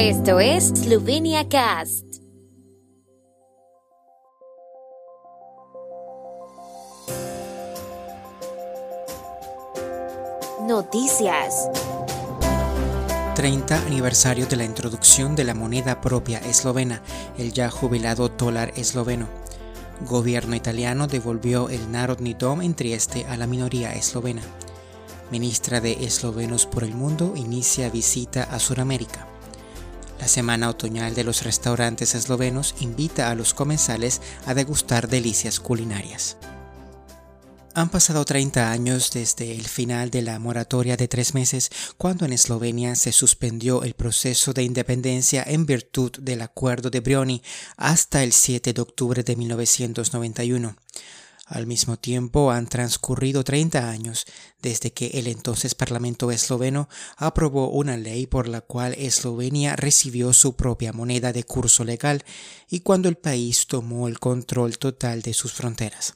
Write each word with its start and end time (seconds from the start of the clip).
Esto 0.00 0.38
es 0.38 0.68
Slovenia 0.68 1.48
Cast. 1.48 2.04
Noticias. 10.68 11.68
30 13.34 13.76
aniversario 13.86 14.46
de 14.46 14.54
la 14.54 14.64
introducción 14.64 15.34
de 15.34 15.42
la 15.42 15.54
moneda 15.54 16.00
propia 16.00 16.38
eslovena, 16.38 17.02
el 17.36 17.52
ya 17.52 17.68
jubilado 17.68 18.28
dólar 18.28 18.72
esloveno. 18.76 19.26
Gobierno 20.08 20.54
italiano 20.54 21.08
devolvió 21.08 21.70
el 21.70 21.90
Narodni 21.90 22.34
Dom 22.34 22.62
en 22.62 22.74
Trieste 22.74 23.26
a 23.26 23.36
la 23.36 23.48
minoría 23.48 23.92
eslovena. 23.94 24.42
Ministra 25.32 25.80
de 25.80 26.04
Eslovenos 26.04 26.66
por 26.66 26.84
el 26.84 26.94
Mundo 26.94 27.32
inicia 27.34 27.90
visita 27.90 28.44
a 28.44 28.60
Sudamérica. 28.60 29.27
La 30.20 30.28
Semana 30.28 30.68
Otoñal 30.68 31.14
de 31.14 31.24
los 31.24 31.44
Restaurantes 31.44 32.14
Eslovenos 32.14 32.74
invita 32.80 33.30
a 33.30 33.34
los 33.34 33.54
comensales 33.54 34.20
a 34.46 34.54
degustar 34.54 35.08
delicias 35.08 35.60
culinarias. 35.60 36.36
Han 37.74 37.90
pasado 37.90 38.24
30 38.24 38.72
años 38.72 39.12
desde 39.12 39.52
el 39.52 39.68
final 39.68 40.10
de 40.10 40.22
la 40.22 40.40
moratoria 40.40 40.96
de 40.96 41.06
tres 41.06 41.34
meses, 41.34 41.70
cuando 41.96 42.24
en 42.24 42.32
Eslovenia 42.32 42.96
se 42.96 43.12
suspendió 43.12 43.84
el 43.84 43.94
proceso 43.94 44.52
de 44.52 44.64
independencia 44.64 45.44
en 45.46 45.64
virtud 45.64 46.10
del 46.18 46.42
Acuerdo 46.42 46.90
de 46.90 46.98
Brioni 46.98 47.40
hasta 47.76 48.24
el 48.24 48.32
7 48.32 48.72
de 48.72 48.80
octubre 48.80 49.22
de 49.22 49.36
1991. 49.36 50.74
Al 51.48 51.66
mismo 51.66 51.96
tiempo, 51.96 52.50
han 52.50 52.66
transcurrido 52.66 53.42
30 53.42 53.88
años 53.88 54.26
desde 54.60 54.92
que 54.92 55.06
el 55.14 55.26
entonces 55.26 55.74
Parlamento 55.74 56.30
esloveno 56.30 56.90
aprobó 57.16 57.70
una 57.70 57.96
ley 57.96 58.26
por 58.26 58.48
la 58.48 58.60
cual 58.60 58.94
Eslovenia 58.98 59.74
recibió 59.74 60.34
su 60.34 60.56
propia 60.56 60.92
moneda 60.92 61.32
de 61.32 61.44
curso 61.44 61.84
legal 61.84 62.22
y 62.68 62.80
cuando 62.80 63.08
el 63.08 63.16
país 63.16 63.66
tomó 63.66 64.08
el 64.08 64.18
control 64.18 64.76
total 64.76 65.22
de 65.22 65.32
sus 65.32 65.54
fronteras. 65.54 66.12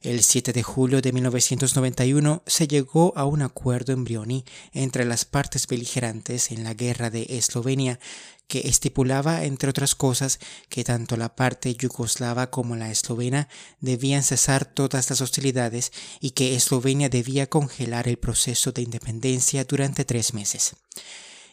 El 0.00 0.22
7 0.22 0.52
de 0.52 0.62
julio 0.62 1.02
de 1.02 1.12
1991 1.12 2.44
se 2.46 2.68
llegó 2.68 3.12
a 3.16 3.24
un 3.24 3.42
acuerdo 3.42 3.92
en 3.92 4.04
Brioni 4.04 4.44
entre 4.72 5.04
las 5.04 5.24
partes 5.24 5.66
beligerantes 5.66 6.52
en 6.52 6.62
la 6.62 6.72
guerra 6.72 7.10
de 7.10 7.26
Eslovenia 7.30 7.98
que 8.46 8.68
estipulaba, 8.68 9.44
entre 9.44 9.70
otras 9.70 9.96
cosas, 9.96 10.38
que 10.68 10.84
tanto 10.84 11.16
la 11.16 11.34
parte 11.34 11.74
yugoslava 11.74 12.48
como 12.48 12.76
la 12.76 12.90
eslovena 12.90 13.48
debían 13.80 14.22
cesar 14.22 14.64
todas 14.64 15.10
las 15.10 15.20
hostilidades 15.20 15.92
y 16.20 16.30
que 16.30 16.54
Eslovenia 16.54 17.08
debía 17.08 17.48
congelar 17.48 18.06
el 18.06 18.18
proceso 18.18 18.70
de 18.70 18.82
independencia 18.82 19.64
durante 19.64 20.04
tres 20.04 20.32
meses. 20.32 20.76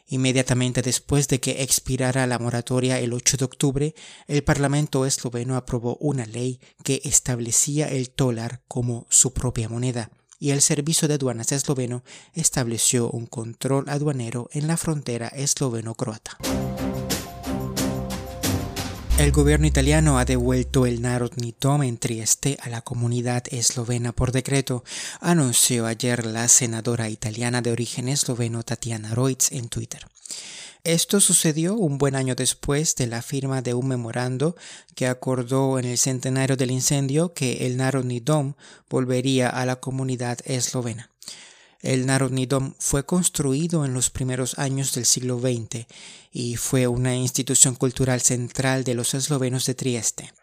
Inmediatamente 0.07 0.81
después 0.81 1.27
de 1.27 1.39
que 1.39 1.63
expirara 1.63 2.27
la 2.27 2.37
moratoria 2.39 2.99
el 2.99 3.13
8 3.13 3.37
de 3.37 3.45
octubre, 3.45 3.95
el 4.27 4.43
Parlamento 4.43 5.05
esloveno 5.05 5.55
aprobó 5.55 5.97
una 5.99 6.25
ley 6.25 6.59
que 6.83 7.01
establecía 7.03 7.87
el 7.87 8.13
dólar 8.15 8.61
como 8.67 9.07
su 9.09 9.33
propia 9.33 9.67
moneda 9.67 10.11
y 10.39 10.51
el 10.51 10.61
Servicio 10.61 11.07
de 11.07 11.15
Aduanas 11.15 11.51
esloveno 11.51 12.03
estableció 12.33 13.09
un 13.09 13.25
control 13.25 13.89
aduanero 13.89 14.49
en 14.51 14.67
la 14.67 14.77
frontera 14.77 15.27
esloveno-croata. 15.29 16.37
El 19.25 19.31
gobierno 19.31 19.65
italiano 19.65 20.19
ha 20.19 20.23
devuelto 20.23 20.85
el 20.85 21.01
Narodni 21.01 21.55
Dom 21.59 21.81
en 21.81 21.97
Trieste 21.97 22.59
a 22.61 22.69
la 22.69 22.81
comunidad 22.81 23.43
eslovena 23.49 24.11
por 24.11 24.31
decreto, 24.31 24.83
anunció 25.19 25.87
ayer 25.87 26.27
la 26.27 26.47
senadora 26.47 27.09
italiana 27.09 27.63
de 27.63 27.71
origen 27.71 28.07
esloveno 28.07 28.61
Tatiana 28.61 29.15
Reutz 29.15 29.51
en 29.51 29.67
Twitter. 29.67 30.05
Esto 30.83 31.19
sucedió 31.19 31.73
un 31.73 31.97
buen 31.97 32.15
año 32.15 32.35
después 32.35 32.95
de 32.97 33.07
la 33.07 33.23
firma 33.23 33.63
de 33.63 33.73
un 33.73 33.87
memorando 33.87 34.55
que 34.93 35.07
acordó 35.07 35.79
en 35.79 35.85
el 35.85 35.97
centenario 35.97 36.55
del 36.55 36.69
incendio 36.69 37.33
que 37.33 37.65
el 37.65 37.77
Narodni 37.77 38.19
Dom 38.19 38.53
volvería 38.91 39.49
a 39.49 39.65
la 39.65 39.77
comunidad 39.77 40.37
eslovena. 40.45 41.14
El 41.81 42.05
Narodni 42.05 42.45
Dom 42.45 42.73
fue 42.79 43.05
construido 43.05 43.85
en 43.85 43.93
los 43.93 44.09
primeros 44.09 44.57
años 44.57 44.93
del 44.93 45.05
siglo 45.05 45.39
XX 45.39 45.85
y 46.31 46.55
fue 46.55 46.87
una 46.87 47.15
institución 47.15 47.75
cultural 47.75 48.21
central 48.21 48.83
de 48.83 48.95
los 48.95 49.13
eslovenos 49.13 49.65
de 49.65 49.75
Trieste. 49.75 50.33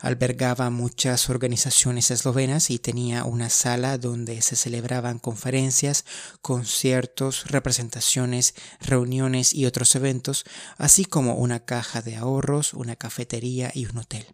Albergaba 0.00 0.70
muchas 0.70 1.28
organizaciones 1.28 2.12
eslovenas 2.12 2.70
y 2.70 2.78
tenía 2.78 3.24
una 3.24 3.50
sala 3.50 3.98
donde 3.98 4.40
se 4.42 4.54
celebraban 4.54 5.18
conferencias, 5.18 6.04
conciertos, 6.40 7.48
representaciones, 7.48 8.54
reuniones 8.80 9.52
y 9.52 9.66
otros 9.66 9.96
eventos, 9.96 10.44
así 10.76 11.04
como 11.04 11.34
una 11.34 11.64
caja 11.64 12.00
de 12.00 12.14
ahorros, 12.14 12.74
una 12.74 12.94
cafetería 12.94 13.72
y 13.74 13.86
un 13.86 13.98
hotel. 13.98 14.26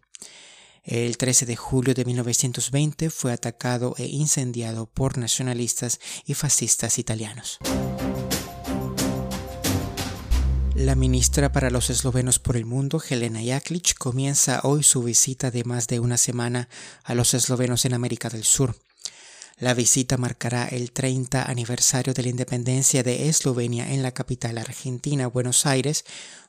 El 0.85 1.17
13 1.17 1.47
de 1.47 1.55
julio 1.55 1.95
de 1.95 2.05
1920 2.05 3.09
fue 3.09 3.33
atacado 3.33 3.95
e 3.97 4.05
incendiado 4.05 4.85
por 4.85 5.17
nacionalistas 5.17 5.99
y 6.27 6.35
fascistas 6.35 6.99
italianos. 6.99 7.57
La 10.75 10.93
ministra 10.93 11.51
para 11.51 11.71
los 11.71 11.89
eslovenos 11.89 12.37
por 12.37 12.55
el 12.55 12.65
mundo, 12.65 13.01
Helena 13.09 13.39
Jaklic, 13.43 13.97
comienza 13.97 14.59
hoy 14.61 14.83
su 14.83 15.01
visita 15.01 15.49
de 15.49 15.63
más 15.63 15.87
de 15.87 15.99
una 15.99 16.17
semana 16.17 16.69
a 17.03 17.15
los 17.15 17.33
eslovenos 17.33 17.85
en 17.85 17.95
América 17.95 18.29
del 18.29 18.43
Sur. 18.43 18.75
La 19.57 19.73
visita 19.73 20.17
marcará 20.17 20.67
el 20.67 20.91
30 20.91 21.49
aniversario 21.49 22.13
de 22.13 22.23
la 22.23 22.29
independencia 22.29 23.03
de 23.03 23.29
Eslovenia 23.29 23.93
en 23.93 24.03
la 24.03 24.11
capital 24.11 24.57
argentina, 24.57 25.27
Buenos 25.27 25.65
Aires, 25.65 26.03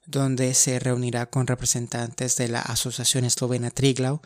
donde 0.07 0.55
se 0.55 0.81
reunirá 0.81 1.27
con 1.27 1.47
representantes 1.47 2.37
de 2.37 2.49
la 2.49 2.63
Asociación 2.63 3.25
Eslovena 3.25 3.71
Triglau, 3.71 4.23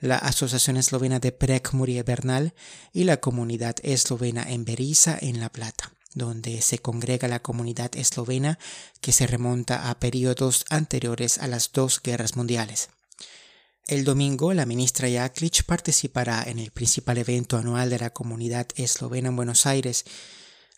la 0.00 0.16
Asociación 0.16 0.76
Eslovena 0.76 1.20
de 1.20 1.30
Prekmurie 1.30 2.02
Bernal 2.02 2.54
y 2.92 3.04
la 3.04 3.18
comunidad 3.18 3.76
eslovena 3.84 4.42
en 4.42 4.64
Beriza, 4.64 5.16
en 5.20 5.38
La 5.38 5.50
Plata 5.50 5.92
donde 6.14 6.62
se 6.62 6.78
congrega 6.78 7.26
la 7.26 7.42
comunidad 7.42 7.96
eslovena 7.96 8.60
que 9.00 9.10
se 9.10 9.26
remonta 9.26 9.90
a 9.90 9.98
periodos 9.98 10.64
anteriores 10.70 11.38
a 11.38 11.48
las 11.48 11.72
dos 11.72 12.00
guerras 12.00 12.36
mundiales. 12.36 12.88
El 13.86 14.04
domingo, 14.04 14.54
la 14.54 14.64
ministra 14.64 15.10
Jaklic 15.10 15.64
participará 15.64 16.42
en 16.46 16.58
el 16.58 16.70
principal 16.70 17.18
evento 17.18 17.58
anual 17.58 17.90
de 17.90 17.98
la 17.98 18.08
comunidad 18.08 18.66
eslovena 18.76 19.28
en 19.28 19.36
Buenos 19.36 19.66
Aires. 19.66 20.06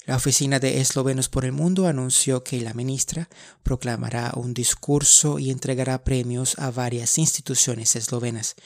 La 0.07 0.17
Oficina 0.17 0.59
de 0.59 0.81
Eslovenos 0.81 1.29
por 1.29 1.45
el 1.45 1.53
Mundo 1.53 1.87
anunció 1.87 2.43
que 2.43 2.61
la 2.61 2.75
ministra 2.75 3.29
proclamará 3.63 4.33
un 4.35 4.55
discurso 4.55 5.39
y 5.39 5.53
entregará 5.53 6.03
premios 6.03 6.59
a 6.59 6.73
varias 6.73 7.17
instituciones 7.19 7.95
eslovenas. 7.95 8.57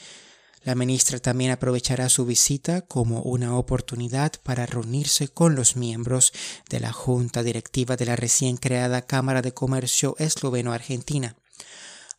La 0.63 0.73
ministra 0.73 1.19
también 1.19 1.51
aprovechará 1.51 2.09
su 2.09 2.25
visita 2.25 2.81
como 2.81 3.21
una 3.21 3.55
oportunidad 3.55 4.33
para 4.41 4.65
reunirse 4.65 5.27
con 5.27 5.53
los 5.53 5.75
miembros 5.75 6.33
de 6.67 6.79
la 6.79 6.91
Junta 6.91 7.43
Directiva 7.43 7.95
de 7.95 8.07
la 8.07 8.15
recién 8.15 8.57
creada 8.57 9.03
Cámara 9.03 9.43
de 9.43 9.53
Comercio 9.53 10.15
Esloveno-Argentina. 10.17 11.35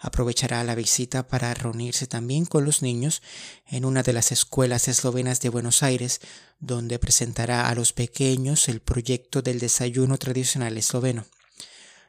Aprovechará 0.05 0.65
la 0.65 0.75
visita 0.75 1.29
para 1.29 1.55
reunirse 1.55 2.09
también 2.09 2.45
con 2.45 2.65
los 2.65 2.83
niños 2.83 3.23
en 3.69 3.85
una 3.85 4.03
de 4.03 4.13
las 4.13 4.33
escuelas 4.33 4.89
eslovenas 4.89 5.41
de 5.41 5.49
Buenos 5.49 5.85
Aires, 5.85 6.21
donde 6.59 6.99
presentará 6.99 7.69
a 7.69 7.75
los 7.77 7.93
pequeños 7.93 8.69
el 8.69 8.81
proyecto 8.81 9.43
del 9.43 9.61
desayuno 9.61 10.19
tradicional 10.19 10.77
esloveno. 10.77 11.25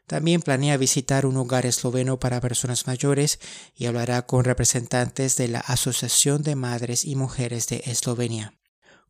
También 0.07 0.41
planea 0.41 0.75
visitar 0.77 1.27
un 1.27 1.37
hogar 1.37 1.67
esloveno 1.67 2.19
para 2.19 2.41
personas 2.41 2.87
mayores 2.87 3.39
y 3.75 3.85
hablará 3.85 4.25
con 4.25 4.43
representantes 4.43 5.37
de 5.37 5.49
la 5.49 5.59
Asociación 5.59 6.41
de 6.41 6.55
Madres 6.55 7.05
y 7.05 7.15
Mujeres 7.15 7.67
de 7.67 7.83
Eslovenia. 7.85 8.55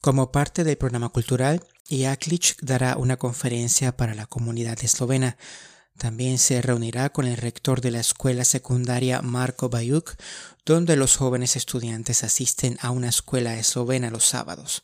Como 0.01 0.33
parte 0.33 0.65
del 0.65 0.77
programa 0.77 1.07
cultural, 1.07 1.63
Jaklic 1.89 2.57
dará 2.61 2.97
una 2.97 3.15
conferencia 3.15 3.95
para 3.95 4.13
la 4.13 4.25
comunidad 4.25 4.77
eslovena, 4.83 5.37
también 5.97 6.37
se 6.37 6.61
reunirá 6.61 7.11
con 7.11 7.25
el 7.25 7.37
rector 7.37 7.81
de 7.81 7.91
la 7.91 7.99
escuela 7.99 8.45
secundaria 8.45 9.21
Marko 9.21 9.69
Bajuk, 9.69 10.15
donde 10.65 10.95
los 10.95 11.15
jóvenes 11.15 11.55
estudiantes 11.55 12.23
asisten 12.23 12.77
a 12.81 12.91
una 12.91 13.09
escuela 13.09 13.57
eslovena 13.57 14.09
los 14.09 14.25
sábados. 14.25 14.83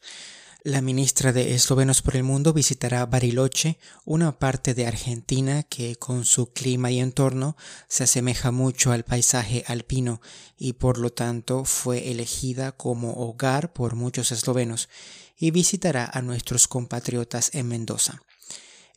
La 0.63 0.81
ministra 0.81 1.31
de 1.31 1.55
Eslovenos 1.55 2.01
por 2.01 2.17
el 2.17 2.23
Mundo 2.23 2.51
visitará 2.51 3.05
Bariloche, 3.05 3.79
una 4.03 4.39
parte 4.39 4.73
de 4.73 4.87
Argentina 4.87 5.63
que 5.63 5.95
con 5.95 6.25
su 6.25 6.51
clima 6.51 6.91
y 6.91 6.99
entorno 6.99 7.55
se 7.87 8.03
asemeja 8.03 8.51
mucho 8.51 8.91
al 8.91 9.05
paisaje 9.05 9.63
alpino 9.67 10.19
y 10.57 10.73
por 10.73 10.97
lo 10.97 11.13
tanto 11.13 11.63
fue 11.63 12.11
elegida 12.11 12.73
como 12.73 13.13
hogar 13.13 13.71
por 13.71 13.95
muchos 13.95 14.33
eslovenos 14.33 14.89
y 15.37 15.51
visitará 15.51 16.09
a 16.11 16.21
nuestros 16.21 16.67
compatriotas 16.67 17.51
en 17.53 17.69
Mendoza. 17.69 18.21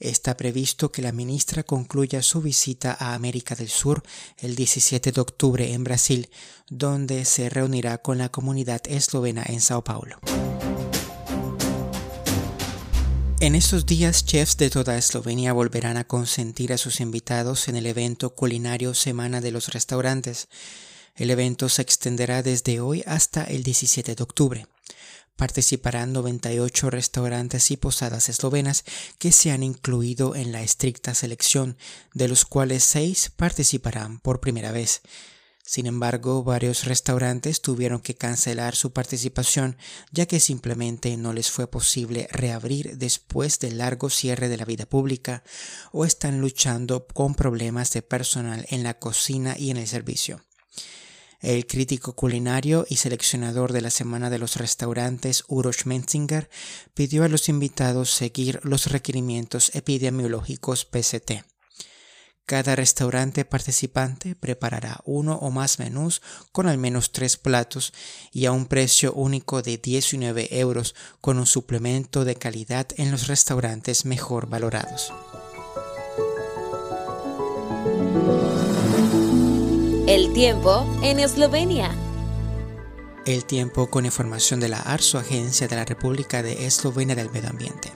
Está 0.02 0.37
previsto 0.37 0.90
que 0.90 1.00
la 1.00 1.12
ministra 1.12 1.62
concluya 1.62 2.22
su 2.22 2.43
visita 2.43 2.96
a 2.99 3.14
América 3.14 3.54
del 3.54 3.69
Sur 3.69 4.02
el 4.38 4.56
17 4.56 5.12
de 5.12 5.20
octubre 5.20 5.72
en 5.72 5.84
Brasil, 5.84 6.28
donde 6.69 7.25
se 7.25 7.49
reunirá 7.49 7.99
con 7.99 8.19
la 8.19 8.28
comunidad 8.28 8.81
eslovena 8.88 9.44
en 9.46 9.60
Sao 9.60 9.84
Paulo. 9.84 10.19
En 13.38 13.54
estos 13.54 13.87
días, 13.87 14.25
chefs 14.25 14.56
de 14.56 14.70
toda 14.70 14.99
Eslovenia 14.99 15.52
volverán 15.52 15.96
a 15.96 16.04
consentir 16.04 16.72
a 16.72 16.78
sus 16.78 17.00
invitados 17.00 17.69
en 17.69 17.76
el 17.76 17.87
evento 17.87 18.34
culinario 18.34 18.94
Semana 18.94 19.40
de 19.40 19.52
los 19.52 19.69
Restaurantes. 19.69 20.49
El 21.14 21.31
evento 21.31 21.69
se 21.69 21.82
extenderá 21.82 22.43
desde 22.43 22.81
hoy 22.81 23.04
hasta 23.06 23.44
el 23.44 23.62
17 23.62 24.16
de 24.16 24.22
octubre. 24.25 24.66
Participarán 25.37 26.12
98 26.12 26.90
restaurantes 26.90 27.70
y 27.70 27.76
posadas 27.76 28.29
eslovenas 28.29 28.84
que 29.19 29.32
se 29.32 29.50
han 29.50 29.62
incluido 29.62 30.34
en 30.37 30.52
la 30.52 30.62
estricta 30.62 31.14
selección, 31.14 31.76
de 32.14 32.29
los 32.29 32.44
cuales 32.44 32.84
seis 32.84 33.31
participarán 33.34 34.20
por 34.20 34.40
primera 34.40 34.73
vez. 34.73 35.02
Sin 35.64 35.87
embargo, 35.87 36.43
varios 36.43 36.84
restaurantes 36.84 37.62
tuvieron 37.62 38.00
que 38.00 38.17
cancelar 38.17 38.75
su 38.75 38.93
participación 38.93 39.76
ya 40.11 40.26
que 40.26 40.40
simplemente 40.40 41.17
no 41.17 41.32
les 41.32 41.50
fue 41.50 41.69
posible 41.69 42.28
reabrir 42.32 42.99
después 42.99 43.61
del 43.61 43.78
largo 43.78 44.11
cierre 44.11 44.49
de 44.49 44.56
la 44.56 44.64
vida 44.64 44.87
pública 44.87 45.44
o 45.93 46.05
están 46.05 46.40
luchando 46.40 47.06
con 47.06 47.35
problemas 47.35 47.93
de 47.93 48.02
personal 48.02 48.67
en 48.70 48.82
la 48.82 48.99
cocina 48.99 49.56
y 49.56 49.70
en 49.70 49.76
el 49.76 49.87
servicio. 49.87 50.43
El 51.42 51.66
crítico 51.66 52.12
culinario 52.14 52.86
y 52.88 52.98
seleccionador 52.98 53.72
de 53.72 53.80
la 53.80 53.90
Semana 53.90 54.30
de 54.30 54.38
los 54.38 54.54
Restaurantes, 54.54 55.42
Uroš 55.48 55.86
Menzinger, 55.86 56.48
pidió 56.94 57.24
a 57.24 57.28
los 57.28 57.48
invitados 57.48 58.12
seguir 58.12 58.60
los 58.62 58.86
requerimientos 58.86 59.74
epidemiológicos 59.74 60.84
PCT. 60.84 61.44
Cada 62.46 62.76
restaurante 62.76 63.44
participante 63.44 64.36
preparará 64.36 65.00
uno 65.04 65.34
o 65.34 65.50
más 65.50 65.80
menús 65.80 66.22
con 66.52 66.68
al 66.68 66.78
menos 66.78 67.10
tres 67.10 67.36
platos 67.36 67.92
y 68.30 68.46
a 68.46 68.52
un 68.52 68.66
precio 68.66 69.12
único 69.12 69.62
de 69.62 69.78
19 69.78 70.60
euros 70.60 70.94
con 71.20 71.40
un 71.40 71.46
suplemento 71.46 72.24
de 72.24 72.36
calidad 72.36 72.86
en 72.98 73.10
los 73.10 73.26
restaurantes 73.26 74.04
mejor 74.04 74.48
valorados. 74.48 75.12
El 80.08 80.32
tiempo 80.32 80.84
en 81.04 81.20
Eslovenia. 81.20 81.94
El 83.25 83.44
tiempo 83.44 83.88
con 83.88 84.04
información 84.04 84.58
de 84.58 84.69
la 84.69 84.81
ARSO, 84.81 85.19
Agencia 85.19 85.69
de 85.69 85.76
la 85.76 85.84
República 85.84 86.43
de 86.43 86.66
Eslovenia 86.66 87.14
del 87.14 87.31
Medio 87.31 87.50
Ambiente. 87.50 87.93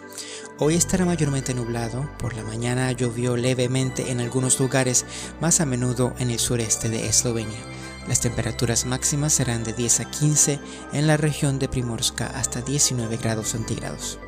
Hoy 0.61 0.77
estará 0.77 1.05
mayormente 1.05 1.53
nublado, 1.53 2.09
por 2.19 2.35
la 2.37 2.45
mañana 2.45 2.93
llovió 2.93 3.37
levemente 3.37 4.13
en 4.13 4.21
algunos 4.21 4.61
lugares, 4.61 5.05
más 5.41 5.61
a 5.61 5.67
menudo 5.67 6.15
en 6.21 6.31
el 6.31 6.39
sureste 6.39 6.89
de 6.89 7.09
Eslovenia. 7.09 7.59
Las 8.07 8.21
temperaturas 8.21 8.87
máximas 8.87 9.33
serán 9.33 9.65
de 9.65 9.73
10 9.73 10.01
a 10.01 10.05
15 10.09 10.61
en 10.93 11.07
la 11.09 11.17
región 11.17 11.59
de 11.59 11.69
Primorska 11.69 12.29
hasta 12.29 12.61
19 12.61 13.17
grados 13.17 13.49
centígrados. 13.49 14.21